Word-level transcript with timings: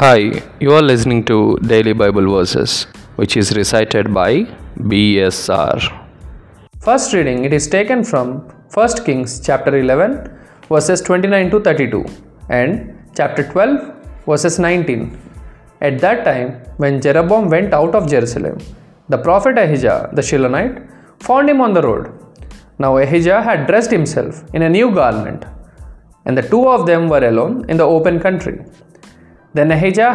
Hi, 0.00 0.42
you 0.60 0.72
are 0.74 0.82
listening 0.82 1.24
to 1.24 1.56
Daily 1.68 1.94
Bible 1.94 2.26
Verses, 2.30 2.86
which 3.18 3.34
is 3.34 3.56
recited 3.56 4.12
by 4.12 4.42
BSR. 4.90 5.78
First 6.80 7.14
reading 7.14 7.46
it 7.46 7.54
is 7.54 7.66
taken 7.66 8.04
from 8.04 8.26
1 8.74 9.04
Kings 9.06 9.40
chapter 9.46 9.74
11 9.74 10.38
verses 10.68 11.00
29 11.00 11.50
to 11.52 11.60
32 11.60 12.04
and 12.50 12.94
chapter 13.16 13.50
12 13.50 13.94
verses 14.26 14.58
19. 14.58 15.18
At 15.80 15.98
that 16.00 16.26
time 16.26 16.50
when 16.76 17.00
Jeroboam 17.00 17.48
went 17.48 17.72
out 17.72 17.94
of 17.94 18.06
Jerusalem, 18.06 18.58
the 19.08 19.16
prophet 19.16 19.56
Ahijah 19.56 20.10
the 20.12 20.20
Shilonite 20.20 20.76
found 21.22 21.48
him 21.48 21.62
on 21.62 21.72
the 21.72 21.80
road. 21.80 22.12
Now 22.78 22.98
Ahijah 22.98 23.40
had 23.40 23.66
dressed 23.66 23.90
himself 23.90 24.44
in 24.52 24.60
a 24.60 24.68
new 24.68 24.90
garment, 24.90 25.46
and 26.26 26.36
the 26.36 26.46
two 26.52 26.68
of 26.68 26.84
them 26.84 27.08
were 27.08 27.26
alone 27.26 27.64
in 27.70 27.78
the 27.78 27.88
open 27.96 28.20
country. 28.20 28.58
Then 29.56 29.70
Ahijah 29.76 30.10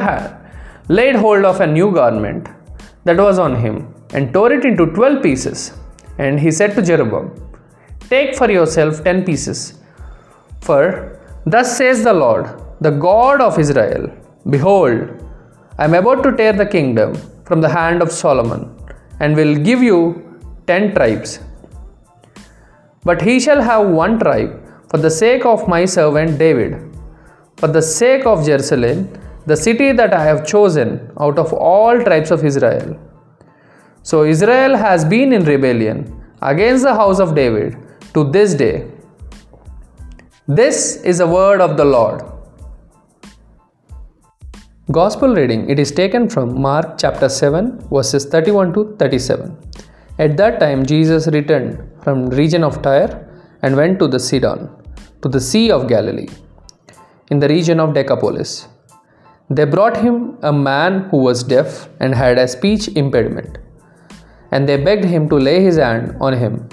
laid 0.98 1.16
hold 1.24 1.46
of 1.52 1.60
a 1.66 1.68
new 1.78 1.90
garment 2.00 2.48
that 3.06 3.18
was 3.26 3.38
on 3.46 3.54
him 3.66 3.76
and 4.16 4.34
tore 4.36 4.52
it 4.58 4.66
into 4.70 4.86
twelve 4.98 5.20
pieces. 5.28 5.60
And 6.24 6.40
he 6.46 6.52
said 6.60 6.74
to 6.76 6.82
Jeroboam, 6.90 7.28
Take 8.12 8.32
for 8.40 8.50
yourself 8.58 9.04
ten 9.08 9.20
pieces. 9.30 9.60
For 10.68 10.82
thus 11.54 11.70
says 11.78 12.04
the 12.10 12.16
Lord, 12.24 12.46
the 12.86 12.94
God 13.08 13.40
of 13.48 13.58
Israel 13.64 14.04
Behold, 14.54 15.00
I 15.78 15.86
am 15.86 15.94
about 15.94 16.22
to 16.24 16.32
tear 16.40 16.54
the 16.62 16.66
kingdom 16.76 17.10
from 17.48 17.62
the 17.62 17.70
hand 17.78 18.02
of 18.06 18.12
Solomon, 18.12 18.62
and 19.20 19.36
will 19.40 19.56
give 19.70 19.82
you 19.90 20.00
ten 20.70 20.84
tribes. 20.96 21.32
But 23.08 23.20
he 23.28 23.36
shall 23.46 23.62
have 23.70 23.86
one 24.04 24.16
tribe 24.24 24.52
for 24.90 25.00
the 25.06 25.14
sake 25.24 25.46
of 25.54 25.68
my 25.74 25.84
servant 25.98 26.40
David, 26.46 26.74
for 27.60 27.70
the 27.78 27.86
sake 28.00 28.26
of 28.32 28.46
Jerusalem, 28.50 28.98
the 29.46 29.58
city 29.58 29.92
that 29.92 30.14
I 30.14 30.24
have 30.24 30.46
chosen 30.46 31.12
out 31.20 31.40
of 31.40 31.52
all 31.54 32.02
tribes 32.04 32.32
of 32.32 32.46
Israel. 32.46 33.00
So 34.04 34.24
Israel 34.24 34.76
has 34.78 35.06
been 35.06 35.34
in 35.34 35.44
rebellion 35.44 36.22
against 36.42 36.84
the 36.84 36.94
house 36.94 37.20
of 37.20 37.36
David 37.36 37.78
to 38.14 38.30
this 38.32 38.54
day. 38.54 38.88
This 40.48 40.98
is 41.04 41.20
the 41.20 41.28
word 41.28 41.62
of 41.62 41.78
the 41.78 41.86
Lord. 41.86 42.24
Gospel 44.92 45.36
reading 45.36 45.70
it 45.70 45.80
is 45.80 45.92
taken 45.92 46.28
from 46.28 46.60
Mark 46.62 46.98
chapter 46.98 47.30
7 47.30 47.88
verses 47.90 48.26
31 48.26 48.74
to 48.74 48.96
37. 48.98 49.56
At 50.20 50.36
that 50.38 50.60
time 50.60 50.86
Jesus 50.86 51.28
returned 51.28 51.80
from 52.04 52.30
region 52.30 52.64
of 52.64 52.82
Tyre 52.82 53.28
and 53.62 53.76
went 53.76 54.00
to 54.00 54.08
the 54.08 54.20
Sidon 54.20 54.70
to 55.22 55.30
the 55.30 55.40
sea 55.40 55.72
of 55.72 55.88
Galilee 55.88 56.28
in 57.30 57.40
the 57.40 57.48
region 57.48 57.80
of 57.80 57.94
Decapolis. 57.94 58.68
They 59.56 59.66
brought 59.66 59.98
him 59.98 60.38
a 60.44 60.54
man 60.54 61.10
who 61.10 61.18
was 61.18 61.44
deaf 61.44 61.90
and 62.00 62.16
had 62.16 62.38
a 62.38 62.48
speech 62.48 62.88
impediment 62.90 63.58
and 64.52 64.68
they 64.68 64.78
begged 64.78 65.04
him 65.04 65.28
to 65.30 65.36
lay 65.36 65.62
his 65.62 65.78
hand 65.78 66.16
on 66.22 66.34
him. 66.34 66.70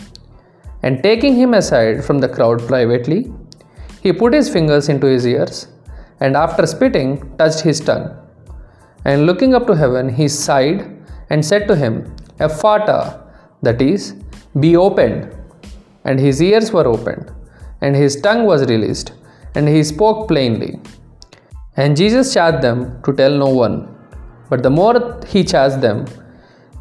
And 0.84 1.02
taking 1.02 1.34
him 1.34 1.54
aside 1.54 2.04
from 2.04 2.18
the 2.20 2.28
crowd 2.28 2.60
privately, 2.68 3.32
he 4.00 4.12
put 4.12 4.32
his 4.32 4.48
fingers 4.48 4.88
into 4.88 5.08
his 5.08 5.26
ears 5.26 5.66
and 6.20 6.36
after 6.36 6.66
spitting 6.66 7.10
touched 7.36 7.60
his 7.60 7.80
tongue. 7.80 8.08
And 9.04 9.26
looking 9.26 9.54
up 9.54 9.66
to 9.66 9.74
heaven, 9.74 10.08
he 10.08 10.28
sighed 10.28 10.80
and 11.30 11.44
said 11.44 11.66
to 11.68 11.74
him, 11.74 12.14
Ephphatha, 12.38 13.20
that 13.62 13.82
is, 13.82 14.14
be 14.60 14.76
opened. 14.76 15.34
And 16.04 16.20
his 16.20 16.40
ears 16.40 16.72
were 16.72 16.86
opened, 16.86 17.32
and 17.80 17.94
his 17.94 18.20
tongue 18.20 18.44
was 18.44 18.64
released, 18.66 19.12
and 19.54 19.68
he 19.68 19.82
spoke 19.84 20.28
plainly. 20.28 20.80
And 21.80 21.96
Jesus 21.96 22.34
charged 22.34 22.62
them 22.66 22.78
to 23.04 23.12
tell 23.12 23.34
no 23.44 23.50
one. 23.64 23.76
But 24.50 24.62
the 24.64 24.70
more 24.78 25.20
he 25.32 25.44
charged 25.44 25.80
them, 25.80 26.06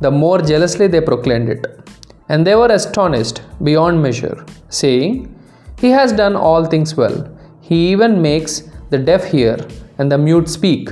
the 0.01 0.09
more 0.09 0.39
jealously 0.41 0.87
they 0.87 1.01
proclaimed 1.01 1.49
it. 1.49 1.65
And 2.29 2.45
they 2.45 2.55
were 2.55 2.71
astonished 2.79 3.41
beyond 3.63 4.01
measure, 4.01 4.37
saying, 4.69 5.11
He 5.77 5.91
has 5.91 6.11
done 6.11 6.35
all 6.35 6.65
things 6.65 6.95
well. 6.97 7.17
He 7.61 7.91
even 7.91 8.21
makes 8.21 8.63
the 8.89 8.97
deaf 8.97 9.23
hear 9.25 9.55
and 9.99 10.11
the 10.11 10.17
mute 10.17 10.49
speak. 10.49 10.89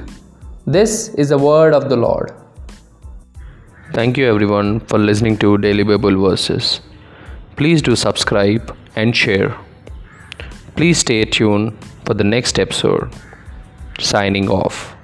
This 0.67 1.09
is 1.15 1.29
the 1.29 1.37
word 1.39 1.73
of 1.73 1.89
the 1.89 1.97
Lord. 1.97 2.31
Thank 3.93 4.17
you 4.19 4.27
everyone 4.27 4.81
for 4.81 4.99
listening 4.99 5.37
to 5.37 5.57
Daily 5.57 5.83
Bible 5.83 6.21
Verses. 6.29 6.81
Please 7.55 7.81
do 7.81 7.95
subscribe 7.95 8.75
and 8.95 9.15
share. 9.15 9.57
Please 10.75 10.99
stay 10.99 11.23
tuned 11.25 11.75
for 12.05 12.13
the 12.13 12.23
next 12.23 12.59
episode. 12.59 13.09
Signing 13.99 14.49
off. 14.49 14.94